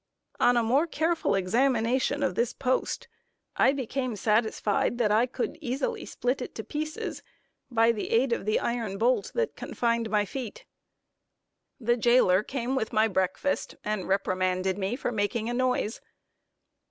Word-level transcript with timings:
On 0.39 0.57
a 0.57 0.63
more 0.63 0.87
careful 0.87 1.35
examination 1.35 2.23
of 2.23 2.33
this 2.33 2.53
post, 2.53 3.07
I 3.55 3.71
became 3.71 4.15
satisfied 4.15 4.97
that 4.97 5.11
I 5.11 5.27
could 5.27 5.59
easily 5.61 6.07
split 6.07 6.41
it 6.41 6.55
to 6.55 6.63
pieces, 6.63 7.21
by 7.69 7.91
the 7.91 8.09
aid 8.09 8.33
of 8.33 8.47
the 8.47 8.59
iron 8.59 8.97
bolt 8.97 9.31
that 9.35 9.55
confined 9.55 10.09
my 10.09 10.25
feet. 10.25 10.65
The 11.79 11.97
jailer 11.97 12.41
came 12.41 12.75
with 12.75 12.91
my 12.91 13.07
breakfast, 13.07 13.75
and 13.83 14.07
reprimanded 14.07 14.75
me 14.75 14.95
for 14.95 15.11
making 15.11 15.51
a 15.51 15.53
noise. 15.53 16.01